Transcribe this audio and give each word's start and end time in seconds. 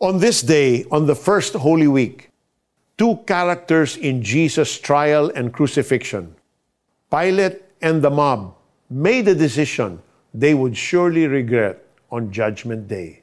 On 0.00 0.20
this 0.20 0.42
day, 0.42 0.84
on 0.92 1.06
the 1.06 1.16
first 1.16 1.54
Holy 1.54 1.88
Week, 1.88 2.30
two 2.96 3.16
characters 3.26 3.96
in 3.96 4.22
Jesus' 4.22 4.78
trial 4.78 5.28
and 5.34 5.52
crucifixion, 5.52 6.36
Pilate 7.10 7.62
and 7.82 8.00
the 8.00 8.10
mob, 8.10 8.54
made 8.88 9.26
a 9.26 9.34
decision 9.34 10.00
they 10.32 10.54
would 10.54 10.76
surely 10.76 11.26
regret 11.26 11.84
on 12.12 12.30
Judgment 12.30 12.86
Day. 12.86 13.22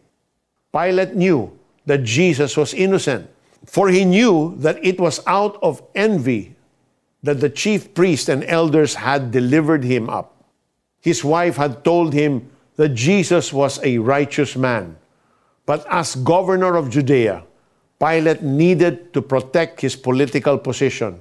Pilate 0.74 1.16
knew 1.16 1.58
that 1.86 2.04
Jesus 2.04 2.58
was 2.58 2.74
innocent, 2.74 3.30
for 3.66 3.88
he 3.88 4.04
knew 4.04 4.54
that 4.58 4.84
it 4.84 5.00
was 5.00 5.22
out 5.26 5.58
of 5.64 5.82
envy 5.96 6.56
that 7.24 7.40
the 7.40 7.50
chief 7.50 7.94
priests 7.94 8.28
and 8.28 8.44
elders 8.44 8.96
had 8.96 9.32
delivered 9.32 9.86
him 9.86 10.10
up. 10.10 10.44
His 11.00 11.24
wife 11.24 11.56
had 11.56 11.86
told 11.86 12.12
him 12.14 12.52
that 12.76 12.90
Jesus 12.90 13.54
was 13.54 13.80
a 13.82 13.98
righteous 14.00 14.58
man 14.58 14.98
but 15.66 15.86
as 15.90 16.16
governor 16.16 16.76
of 16.76 16.90
Judea, 16.90 17.44
Pilate 18.00 18.44
needed 18.44 19.14
to 19.14 19.22
protect 19.22 19.82
his 19.82 19.96
political 19.96 20.58
position. 20.58 21.20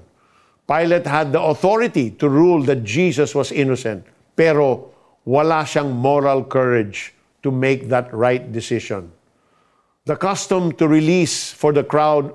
Pilate 0.66 1.06
had 1.06 1.32
the 1.32 1.40
authority 1.40 2.10
to 2.10 2.28
rule 2.28 2.62
that 2.64 2.84
Jesus 2.84 3.34
was 3.34 3.52
innocent, 3.52 4.04
pero 4.36 4.90
wala 5.24 5.64
siyang 5.64 5.92
moral 5.92 6.44
courage 6.44 7.14
to 7.42 7.50
make 7.50 7.88
that 7.88 8.12
right 8.12 8.52
decision. 8.52 9.12
The 10.04 10.16
custom 10.16 10.72
to 10.76 10.88
release 10.88 11.52
for 11.52 11.72
the 11.72 11.84
crowd 11.84 12.32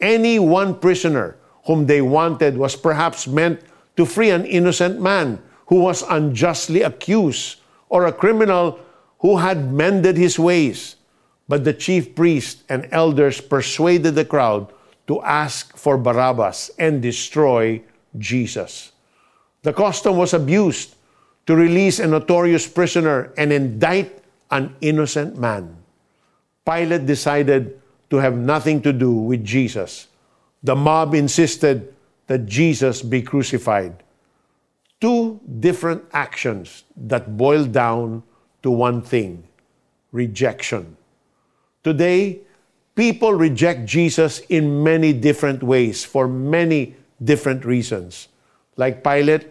any 0.00 0.38
one 0.38 0.74
prisoner 0.78 1.36
whom 1.66 1.86
they 1.86 2.02
wanted 2.02 2.58
was 2.58 2.74
perhaps 2.74 3.28
meant 3.28 3.60
to 3.96 4.04
free 4.04 4.30
an 4.30 4.44
innocent 4.46 5.00
man 5.00 5.38
who 5.66 5.78
was 5.78 6.02
unjustly 6.10 6.82
accused 6.82 7.60
or 7.88 8.06
a 8.06 8.12
criminal 8.12 8.78
who 9.20 9.36
had 9.36 9.72
mended 9.72 10.16
his 10.16 10.38
ways. 10.38 10.96
But 11.48 11.64
the 11.64 11.74
chief 11.74 12.14
priests 12.14 12.62
and 12.68 12.88
elders 12.92 13.40
persuaded 13.40 14.14
the 14.14 14.24
crowd 14.24 14.72
to 15.06 15.20
ask 15.22 15.76
for 15.76 15.98
Barabbas 15.98 16.70
and 16.78 17.02
destroy 17.02 17.82
Jesus. 18.18 18.92
The 19.62 19.72
custom 19.72 20.16
was 20.16 20.34
abused 20.34 20.96
to 21.46 21.56
release 21.56 21.98
a 21.98 22.06
notorious 22.06 22.66
prisoner 22.66 23.32
and 23.36 23.52
indict 23.52 24.22
an 24.50 24.74
innocent 24.80 25.38
man. 25.38 25.76
Pilate 26.64 27.06
decided 27.06 27.80
to 28.10 28.16
have 28.16 28.36
nothing 28.36 28.80
to 28.82 28.92
do 28.92 29.12
with 29.12 29.44
Jesus. 29.44 30.08
The 30.62 30.76
mob 30.76 31.14
insisted 31.14 31.94
that 32.26 32.46
Jesus 32.46 33.02
be 33.02 33.22
crucified. 33.22 34.02
Two 35.00 35.40
different 35.58 36.04
actions 36.12 36.84
that 36.96 37.36
boiled 37.36 37.72
down 37.72 38.22
to 38.62 38.70
one 38.70 39.02
thing 39.02 39.42
rejection. 40.12 40.96
Today, 41.82 42.38
people 42.94 43.34
reject 43.34 43.86
Jesus 43.86 44.40
in 44.48 44.82
many 44.82 45.12
different 45.12 45.62
ways 45.62 46.06
for 46.06 46.28
many 46.30 46.94
different 47.18 47.66
reasons. 47.66 48.28
Like 48.76 49.02
Pilate, 49.02 49.50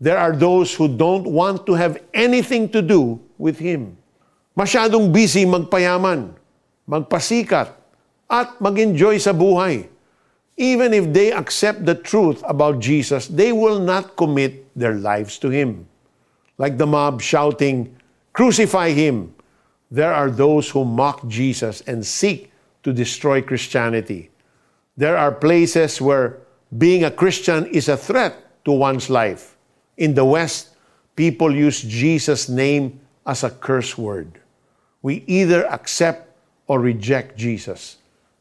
there 0.00 0.18
are 0.18 0.30
those 0.30 0.74
who 0.74 0.86
don't 0.88 1.26
want 1.26 1.66
to 1.66 1.74
have 1.74 1.98
anything 2.14 2.70
to 2.70 2.82
do 2.82 3.18
with 3.38 3.58
him. 3.58 3.98
Masyadong 4.56 5.12
busy 5.12 5.44
magpayaman, 5.44 6.32
magpasikat, 6.88 7.74
at 8.30 8.48
mag-enjoy 8.62 9.20
sa 9.20 9.36
buhay. 9.36 9.86
Even 10.56 10.96
if 10.96 11.12
they 11.12 11.28
accept 11.36 11.84
the 11.84 11.94
truth 11.94 12.40
about 12.48 12.80
Jesus, 12.80 13.28
they 13.28 13.52
will 13.52 13.76
not 13.76 14.16
commit 14.16 14.64
their 14.72 14.96
lives 14.96 15.36
to 15.36 15.52
him. 15.52 15.84
Like 16.56 16.80
the 16.80 16.88
mob 16.88 17.20
shouting, 17.20 17.92
Crucify 18.32 18.96
him! 18.96 19.35
There 19.90 20.12
are 20.12 20.30
those 20.30 20.70
who 20.70 20.84
mock 20.84 21.26
Jesus 21.28 21.80
and 21.82 22.04
seek 22.04 22.50
to 22.82 22.92
destroy 22.92 23.42
Christianity. 23.42 24.30
There 24.96 25.16
are 25.16 25.32
places 25.32 26.00
where 26.00 26.38
being 26.76 27.04
a 27.04 27.10
Christian 27.10 27.66
is 27.66 27.88
a 27.88 27.96
threat 27.96 28.64
to 28.64 28.72
one's 28.72 29.10
life. 29.10 29.56
In 29.96 30.14
the 30.14 30.24
West, 30.24 30.76
people 31.14 31.54
use 31.54 31.82
Jesus' 31.82 32.48
name 32.48 33.00
as 33.26 33.44
a 33.44 33.50
curse 33.50 33.96
word. 33.96 34.40
We 35.02 35.24
either 35.26 35.66
accept 35.66 36.30
or 36.66 36.80
reject 36.80 37.36
Jesus. 37.36 37.98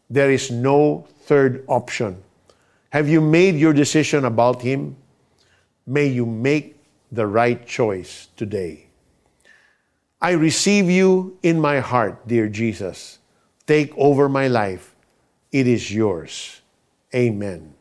There 0.09 0.31
is 0.31 0.51
no 0.51 1.07
third 1.25 1.63
option. 1.67 2.21
Have 2.89 3.09
you 3.09 3.21
made 3.21 3.55
your 3.55 3.73
decision 3.73 4.25
about 4.25 4.61
Him? 4.61 4.95
May 5.85 6.07
you 6.07 6.25
make 6.25 6.77
the 7.11 7.27
right 7.27 7.65
choice 7.67 8.27
today. 8.35 8.87
I 10.21 10.31
receive 10.31 10.89
you 10.89 11.37
in 11.43 11.59
my 11.59 11.79
heart, 11.79 12.27
dear 12.27 12.47
Jesus. 12.47 13.19
Take 13.67 13.91
over 13.97 14.29
my 14.29 14.47
life. 14.47 14.95
It 15.51 15.67
is 15.67 15.91
yours. 15.91 16.61
Amen. 17.13 17.73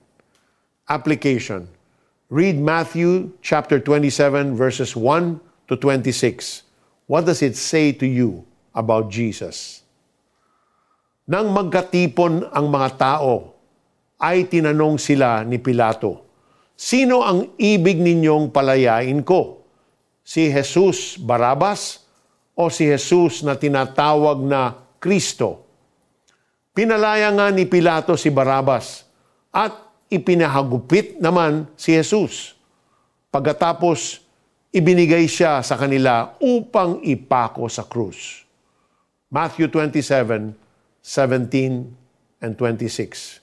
Application. 0.88 1.68
Read 2.28 2.58
Matthew 2.58 3.32
chapter 3.40 3.78
27, 3.78 4.56
verses 4.56 4.96
1 4.96 5.40
to 5.68 5.76
26. 5.76 6.62
What 7.06 7.26
does 7.26 7.42
it 7.42 7.56
say 7.56 7.92
to 7.92 8.06
you 8.06 8.44
about 8.74 9.10
Jesus? 9.10 9.82
Nang 11.24 11.54
magkatipon 11.54 12.50
ang 12.52 12.66
mga 12.68 12.88
tao, 12.98 13.54
ay 14.20 14.48
tinanong 14.48 15.00
sila 15.00 15.44
ni 15.44 15.56
Pilato, 15.60 16.24
Sino 16.74 17.22
ang 17.22 17.54
ibig 17.54 18.02
ninyong 18.02 18.50
palayain 18.50 19.22
ko? 19.22 19.62
Si 20.26 20.50
Jesus 20.50 21.14
Barabas 21.14 22.03
o 22.54 22.70
si 22.70 22.86
Jesus 22.86 23.42
na 23.42 23.58
tinatawag 23.58 24.38
na 24.46 24.78
Kristo. 25.02 25.66
Pinalaya 26.74 27.30
nga 27.34 27.50
ni 27.50 27.66
Pilato 27.66 28.14
si 28.14 28.30
Barabas 28.30 29.06
at 29.50 29.74
ipinahagupit 30.10 31.18
naman 31.18 31.66
si 31.74 31.94
Jesus. 31.94 32.54
Pagkatapos, 33.30 34.22
ibinigay 34.70 35.26
siya 35.26 35.62
sa 35.62 35.74
kanila 35.74 36.34
upang 36.38 37.02
ipako 37.02 37.66
sa 37.70 37.86
krus. 37.86 38.46
Matthew 39.30 39.66
27, 39.70 40.54
17 41.02 42.42
and 42.42 42.52
26. 42.54 43.42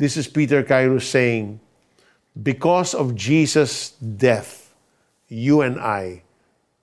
This 0.00 0.16
is 0.16 0.28
Peter 0.28 0.64
Kairos 0.64 1.12
saying, 1.12 1.60
Because 2.32 2.96
of 2.96 3.12
Jesus' 3.12 3.92
death, 4.00 4.72
you 5.28 5.60
and 5.60 5.76
I 5.76 6.24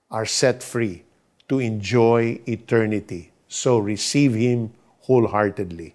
are 0.06 0.26
set 0.26 0.62
free 0.62 1.07
to 1.48 1.58
enjoy 1.58 2.40
eternity. 2.46 3.32
So 3.48 3.78
receive 3.78 4.34
Him 4.34 4.72
wholeheartedly. 5.00 5.94